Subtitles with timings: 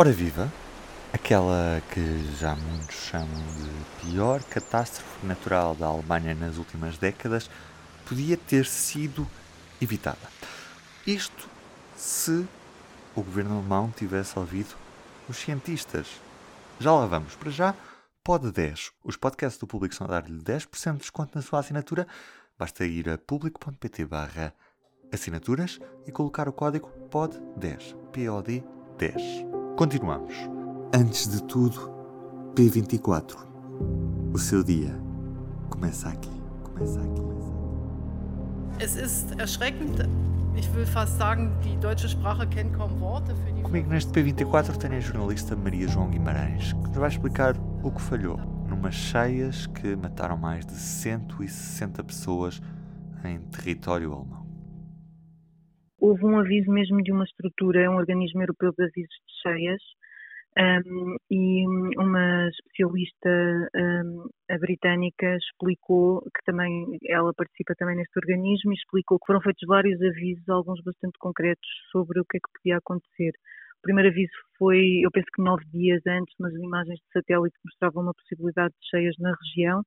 [0.00, 0.48] Ora viva,
[1.12, 7.50] aquela que já muitos chamam de pior catástrofe natural da Alemanha nas últimas décadas
[8.06, 9.26] podia ter sido
[9.82, 10.30] evitada.
[11.04, 11.48] Isto
[11.96, 12.46] se
[13.16, 14.76] o governo alemão tivesse ouvido
[15.28, 16.06] os cientistas.
[16.78, 17.34] Já lá vamos.
[17.34, 17.74] Para já,
[18.22, 18.92] pode 10.
[19.02, 22.06] Os podcasts do público são a dar-lhe 10% de desconto na sua assinatura.
[22.56, 24.06] Basta ir a público.pt
[25.12, 27.96] assinaturas e colocar o código POD10.
[28.12, 28.62] POD
[28.96, 29.47] 10.
[29.78, 30.34] Continuamos.
[30.92, 31.88] Antes de tudo,
[32.56, 33.36] P24.
[34.34, 34.92] O seu dia
[35.70, 36.32] começa aqui.
[36.64, 37.22] Começa aqui.
[38.80, 40.00] Es ist erschreckend.
[40.56, 43.62] Ich will fast sagen, die deutsche Sprache kennt kaum Worte für die.
[43.62, 47.54] Comigo neste P24 tenho a jornalista Maria João Guimarães, que nos vai explicar
[47.84, 48.36] o que falhou
[48.68, 52.60] numas cheias que mataram mais de 160 pessoas
[53.24, 54.48] em território alemão
[56.08, 59.82] houve um aviso mesmo de uma estrutura, é um organismo europeu de avisos de cheias,
[60.58, 61.64] um, e
[61.98, 63.30] uma especialista
[63.76, 69.66] um, britânica explicou que também ela participa também neste organismo e explicou que foram feitos
[69.68, 73.30] vários avisos, alguns bastante concretos sobre o que é que podia acontecer.
[73.78, 78.02] O primeiro aviso foi, eu penso que nove dias antes, mas imagens de satélite mostravam
[78.02, 79.82] uma possibilidade de cheias na região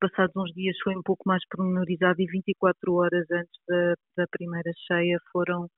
[0.00, 4.70] passados uns dias foi um pouco mais pormenorizado e 24 horas antes da, da primeira
[4.86, 5.68] cheia foram,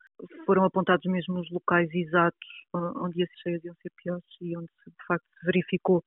[0.44, 5.06] foram apontados mesmo os locais exatos onde as cheias iam ser piores e onde de
[5.06, 6.02] facto se verificou.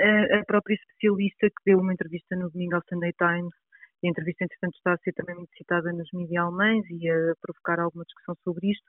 [0.00, 3.54] A, própria especialista que deu uma entrevista no domingo ao Sunday Times
[4.02, 7.34] e a entrevista, entretanto, está a ser também muito citada nos mídias alemães e a
[7.40, 8.84] provocar alguma discussão sobre isto,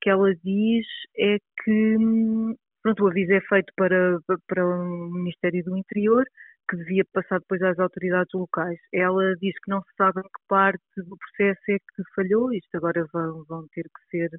[0.00, 0.86] que ela diz
[1.18, 1.96] é que
[2.82, 6.24] pronto, o aviso é feito para, para o Ministério do Interior,
[6.72, 8.78] que devia passar depois às autoridades locais.
[8.94, 12.74] Ela diz que não se sabe em que parte do processo é que falhou, isto
[12.74, 14.30] agora vão, vão ter que ser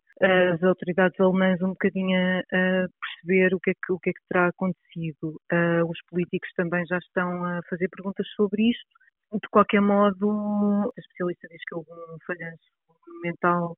[0.52, 4.28] as autoridades alemãs um bocadinho a, perceber o que, é que, o que é que
[4.28, 5.40] terá acontecido.
[5.52, 8.90] Uh, os políticos também já estão a fazer perguntas sobre isto.
[9.34, 12.66] De qualquer modo, a especialista diz que houve um falhanço
[13.24, 13.78] mental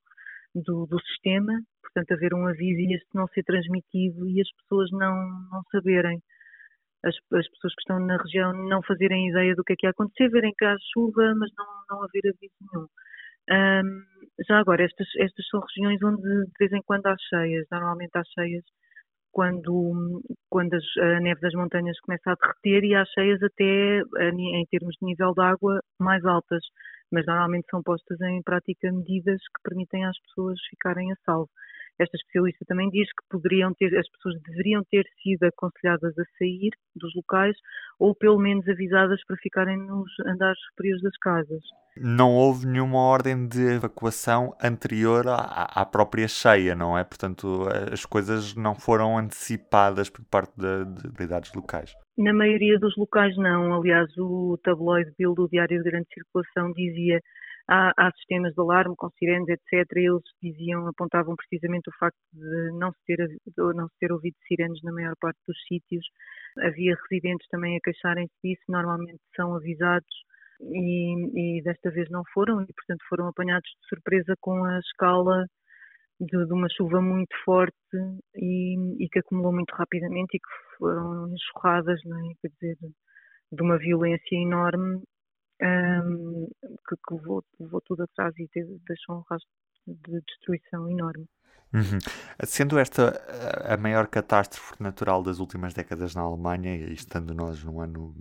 [0.53, 4.89] do, do, sistema, portanto, haver um aviso e este não ser transmitido e as pessoas
[4.91, 5.16] não,
[5.51, 6.22] não saberem
[7.05, 9.91] as, as, pessoas que estão na região não fazerem ideia do que é que ia
[9.91, 12.88] acontecer, verem que há chuva, mas não, não haver aviso nenhum.
[13.47, 14.03] Um,
[14.47, 18.23] já agora, estas, estas são regiões onde de vez em quando há cheias, normalmente há
[18.33, 18.63] cheias
[19.31, 24.01] quando, quando a neve das montanhas começa a derreter e há cheias até
[24.31, 26.63] em termos de nível de água mais altas,
[27.11, 31.49] mas normalmente são postas em prática medidas que permitem às pessoas ficarem a salvo.
[31.97, 36.72] Esta especialista também diz que poderiam ter, as pessoas deveriam ter sido aconselhadas a sair
[36.95, 37.56] dos locais
[37.97, 41.63] ou pelo menos avisadas para ficarem nos andares superiores das casas.
[41.97, 47.05] Não houve nenhuma ordem de evacuação anterior à, à própria cheia, não é?
[47.05, 51.94] Portanto, as coisas não foram antecipadas por parte de autoridades locais.
[52.17, 53.73] Na maioria dos locais não.
[53.73, 57.22] Aliás, o tabloide Bill do Diário de Grande Circulação dizia
[57.67, 59.89] há, há, sistemas de alarme com sirenes, etc.
[59.95, 63.27] Eles diziam, apontavam precisamente o facto de não se ter,
[63.57, 66.05] não se ter ouvido sirenes na maior parte dos sítios.
[66.59, 70.15] Havia residentes também a queixarem-se disso, normalmente são avisados
[70.61, 75.45] e, e, desta vez não foram e, portanto, foram apanhados de surpresa com a escala
[76.19, 77.75] de, de uma chuva muito forte
[78.35, 82.33] e, e, que acumulou muito rapidamente e que foram enxurradas, não é?
[82.41, 82.77] quer dizer,
[83.51, 85.01] de uma violência enorme
[85.61, 86.47] um,
[86.88, 88.49] que, que levou, levou, tudo atrás e
[88.88, 89.49] deixou um rastro
[89.88, 91.25] de destruição enorme.
[91.73, 91.99] Uhum.
[92.45, 93.21] Sendo esta
[93.66, 98.16] a maior catástrofe natural das últimas décadas na Alemanha, e estando nós num ano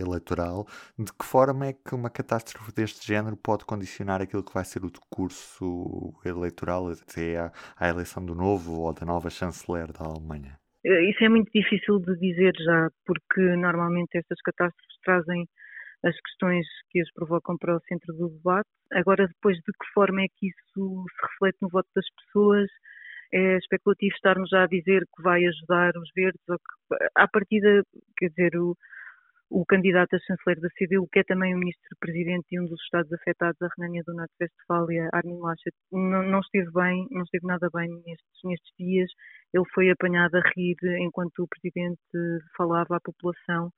[0.00, 0.66] eleitoral,
[0.98, 4.84] de que forma é que uma catástrofe deste género pode condicionar aquilo que vai ser
[4.84, 10.58] o decurso eleitoral até à, à eleição do novo ou da nova chanceler da Alemanha?
[10.84, 15.48] Eh, isso é muito difícil de dizer já, porque normalmente estas catástrofes trazem
[16.04, 18.68] as questões que as provocam para o centro do debate.
[18.92, 22.68] Agora, depois de que forma é que isso se reflete no voto das pessoas,
[23.32, 27.82] é especulativo estarmos já a dizer que vai ajudar os verdes, ou que, à partida,
[28.16, 28.74] quer dizer, o,
[29.50, 33.12] o candidato a chanceler da CDU, que é também o ministro-presidente de um dos estados
[33.12, 37.88] afetados, a Renânia do Norte-Westfália, Armin Laschet, não, não, esteve bem, não esteve nada bem
[38.06, 39.10] nestes, nestes dias.
[39.52, 42.00] Ele foi apanhado a rir enquanto o presidente
[42.56, 43.70] falava à população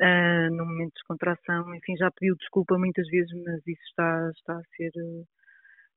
[0.00, 1.74] uh, no momento de descontração.
[1.74, 5.24] Enfim, já pediu desculpa muitas vezes, mas isso está, está a ser eh,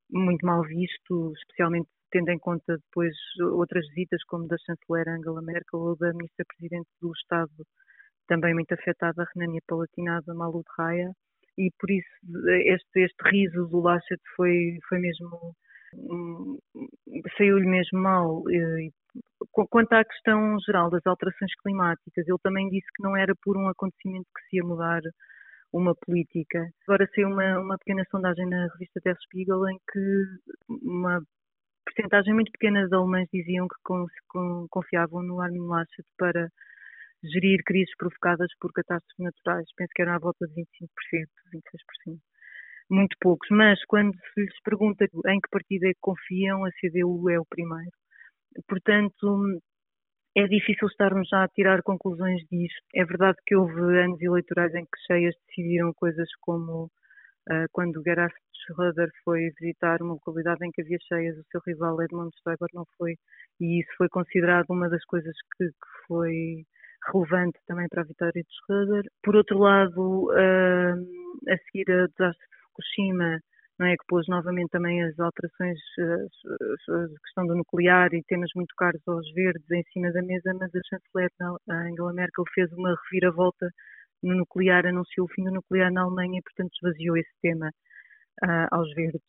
[0.10, 3.16] muito mal visto, especialmente tendo em conta depois
[3.54, 7.66] outras visitas, como da chanceler Angela Merkel ou da ministra-presidente do Estado,
[8.28, 11.12] também muito afetada, a Renânia Palatinada, Malu de Raia,
[11.58, 12.08] e por isso
[12.66, 15.56] este, este riso do Laschet foi, foi mesmo,
[17.38, 18.92] saiu-lhe mesmo mal, e
[19.52, 23.68] quanto à questão geral das alterações climáticas, ele também disse que não era por um
[23.68, 25.02] acontecimento que se ia mudar
[25.74, 26.70] uma política.
[26.88, 30.26] Agora saiu uma, uma pequena sondagem na revista Der Spiegel em que
[30.70, 31.22] uma
[31.86, 33.76] porcentagem muito pequena de alemães diziam que
[34.70, 36.50] confiavam no Armin Laschet para
[37.24, 39.68] gerir crises provocadas por catástrofes naturais.
[39.76, 40.66] Penso que eram à volta de 25%,
[42.08, 42.20] 26%.
[42.92, 43.48] Muito poucos.
[43.50, 47.46] Mas quando se lhes pergunta em que partido é que confiam, a CDU é o
[47.46, 47.92] primeiro.
[48.68, 49.62] Portanto,
[50.36, 52.82] é difícil estarmos já a tirar conclusões disto.
[52.94, 56.86] É verdade que houve anos eleitorais em que cheias decidiram coisas como
[57.50, 62.02] uh, quando Gerhard Schröder foi visitar uma localidade em que havia cheias, o seu rival
[62.02, 63.16] Edmund Stoiber não foi,
[63.60, 66.66] e isso foi considerado uma das coisas que, que foi
[67.12, 69.04] relevante também para a vitória de Schröder.
[69.24, 73.40] Por outro lado, uh, a seguir a desastre de Fukushima,
[73.80, 78.76] não é que pôs novamente também as alterações, a questão do nuclear e temas muito
[78.78, 81.30] caros aos verdes em cima da mesa, mas a chanceler
[81.68, 83.68] Angela Merkel fez uma reviravolta
[84.24, 87.72] no nuclear, anunciou o fim do nuclear na Alemanha e, portanto, esvaziou esse tema
[88.44, 89.22] uh, aos verdes.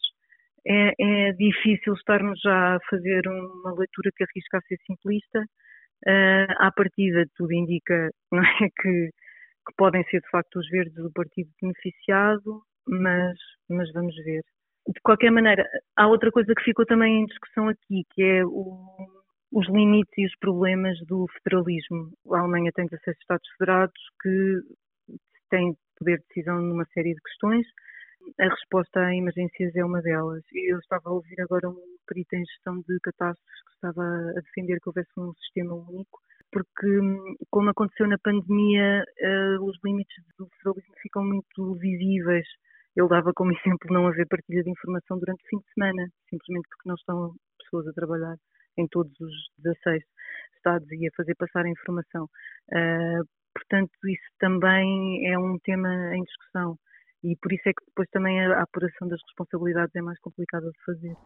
[0.66, 5.40] É, é, difícil estarmos já a fazer uma leitura que arrisca a ser simplista.
[6.06, 10.98] Uh, à partida, tudo indica não é, que, que podem ser, de facto, os verdes
[10.98, 13.38] o partido beneficiado, mas,
[13.68, 14.42] mas vamos ver.
[14.88, 15.64] De qualquer maneira,
[15.96, 18.76] há outra coisa que ficou também em discussão aqui, que é o,
[19.52, 22.12] os limites e os problemas do federalismo.
[22.32, 24.60] A Alemanha tem 16 Estados federados que
[25.50, 27.66] têm poder de decisão numa série de questões.
[28.40, 30.42] A resposta a emergências é uma delas.
[30.52, 34.80] Eu estava a ouvir agora um perito em gestão de catástrofes que estava a defender
[34.80, 36.20] que houvesse um sistema único
[36.52, 36.86] porque,
[37.50, 42.46] como aconteceu na pandemia, uh, os limites do federalismo ficam muito visíveis.
[42.96, 46.68] Ele dava como exemplo não haver partilha de informação durante o fim de semana, simplesmente
[46.68, 48.36] porque não estão pessoas a trabalhar
[48.76, 50.02] em todos os 16
[50.56, 52.24] estados e a fazer passar a informação.
[52.70, 53.24] Uh,
[53.54, 56.76] portanto, isso também é um tema em discussão
[57.22, 60.84] e por isso é que depois também a apuração das responsabilidades é mais complicada de
[60.84, 61.16] fazer.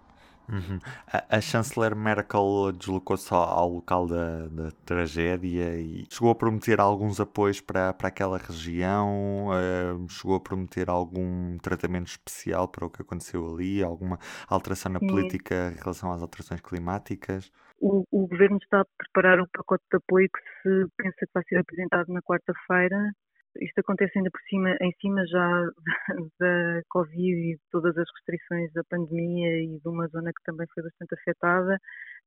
[0.48, 0.78] Uhum.
[1.12, 6.78] A, a, chanceler Merkel deslocou-se ao, ao, local da, da, tragédia e chegou a prometer
[6.78, 12.90] alguns apoios para, para aquela região, uh, chegou a prometer algum tratamento especial para o
[12.90, 14.18] que aconteceu ali, alguma
[14.48, 15.08] alteração na Sim.
[15.08, 17.50] política em relação às alterações climáticas.
[17.80, 21.42] O, o, governo está a preparar um pacote de apoio que se pensa que vai
[21.48, 23.12] ser apresentado na quarta-feira
[23.60, 25.66] isto acontece ainda por cima, em cima já
[26.40, 30.66] da Covid e de todas as restrições da pandemia e de uma zona que também
[30.74, 31.78] foi bastante afetada.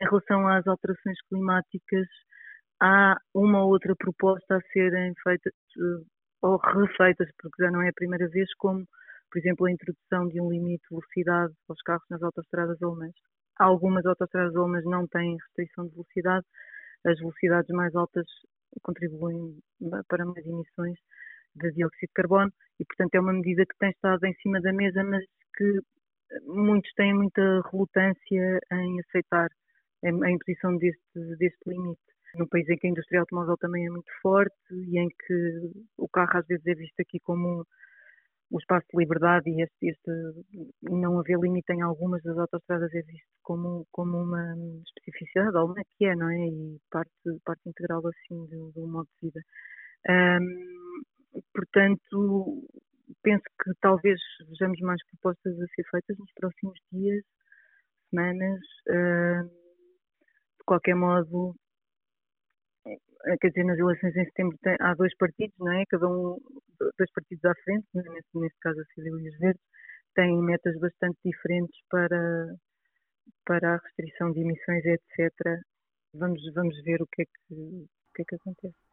[0.02, 2.08] Em relação às alterações climáticas,
[2.82, 6.04] há uma ou outra proposta a serem feitas eh,
[6.42, 8.86] ou refeitas, porque já não é a primeira vez, como,
[9.32, 13.14] por exemplo, a introdução de um limite de velocidade aos carros nas autostradas alemãs.
[13.58, 16.46] Algumas autostradas alemãs não têm restrição de velocidade,
[17.06, 18.26] as velocidades mais altas
[18.82, 19.58] contribuem
[20.08, 20.98] para mais emissões
[21.56, 24.72] de dióxido de carbono e, portanto, é uma medida que tem estado em cima da
[24.72, 25.24] mesa, mas
[25.56, 25.80] que
[26.46, 29.50] muitos têm muita relutância em aceitar
[30.04, 32.00] a imposição deste, deste limite.
[32.36, 36.08] Num país em que a indústria automóvel também é muito forte e em que o
[36.08, 37.66] carro às vezes é visto aqui como
[38.52, 40.12] o espaço de liberdade e este, este,
[40.82, 44.56] não haver limite em algumas das autostradas visto como, como uma
[44.88, 46.48] especificidade, alguma que é, não é?
[46.48, 47.12] E parte,
[47.46, 49.42] parte integral assim do, do modo de vida.
[50.10, 52.68] Um, portanto,
[53.22, 57.24] penso que talvez vejamos mais propostas a ser feitas nos próximos dias,
[58.10, 58.62] semanas.
[58.90, 59.60] Um,
[60.60, 61.56] de qualquer modo,
[63.40, 65.84] quer dizer, nas eleições em setembro tem, há dois partidos, não é?
[65.90, 66.38] Cada um,
[66.98, 69.62] dois partidos à frente, neste, neste caso a CDU e os Verdes,
[70.16, 72.56] têm metas bastante diferentes para,
[73.46, 75.62] para a restrição de emissões, etc.
[76.14, 78.89] Vamos, vamos ver o que é que, o que, é que acontece.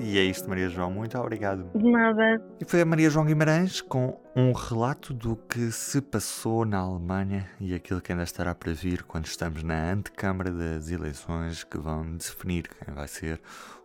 [0.00, 0.90] E é isto, Maria João.
[0.90, 1.70] Muito obrigado.
[1.74, 2.42] De nada.
[2.60, 7.48] E foi a Maria João Guimarães com um relato do que se passou na Alemanha
[7.60, 12.16] e aquilo que ainda estará para vir quando estamos na antecâmara das eleições que vão
[12.16, 13.40] definir quem vai ser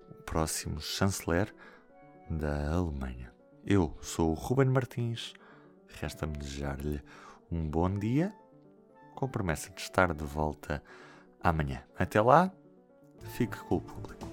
[0.09, 1.53] o próximo chanceler
[2.29, 3.31] da Alemanha.
[3.65, 5.33] Eu sou o Ruben Martins.
[5.99, 7.01] Resta-me desejar-lhe
[7.51, 8.33] um bom dia
[9.15, 10.83] com promessa de estar de volta
[11.41, 11.81] amanhã.
[11.97, 12.51] Até lá,
[13.37, 14.32] fique com o público.